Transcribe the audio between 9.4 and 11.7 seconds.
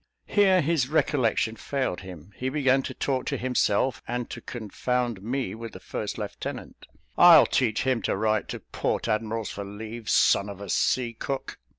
for leave son of a sea cook."